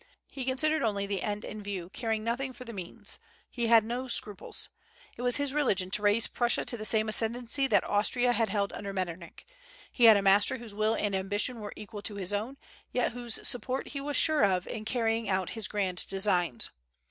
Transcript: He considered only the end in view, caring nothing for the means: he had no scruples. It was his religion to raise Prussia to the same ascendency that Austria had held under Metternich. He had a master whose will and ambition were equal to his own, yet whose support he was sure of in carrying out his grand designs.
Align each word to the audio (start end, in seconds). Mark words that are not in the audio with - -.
He 0.31 0.45
considered 0.45 0.81
only 0.81 1.05
the 1.05 1.21
end 1.21 1.45
in 1.45 1.61
view, 1.61 1.91
caring 1.93 2.23
nothing 2.23 2.53
for 2.53 2.65
the 2.65 2.73
means: 2.73 3.19
he 3.51 3.67
had 3.67 3.83
no 3.83 4.07
scruples. 4.07 4.69
It 5.15 5.21
was 5.21 5.35
his 5.35 5.53
religion 5.53 5.91
to 5.91 6.01
raise 6.01 6.25
Prussia 6.25 6.65
to 6.65 6.75
the 6.75 6.85
same 6.85 7.07
ascendency 7.07 7.67
that 7.67 7.83
Austria 7.83 8.31
had 8.33 8.49
held 8.49 8.73
under 8.73 8.93
Metternich. 8.93 9.45
He 9.91 10.05
had 10.05 10.17
a 10.17 10.23
master 10.23 10.57
whose 10.57 10.73
will 10.73 10.95
and 10.95 11.13
ambition 11.13 11.59
were 11.59 11.71
equal 11.75 12.01
to 12.01 12.15
his 12.15 12.33
own, 12.33 12.57
yet 12.91 13.11
whose 13.11 13.47
support 13.47 13.89
he 13.89 14.01
was 14.01 14.17
sure 14.17 14.43
of 14.43 14.65
in 14.65 14.85
carrying 14.85 15.29
out 15.29 15.51
his 15.51 15.67
grand 15.67 16.07
designs. 16.07 16.71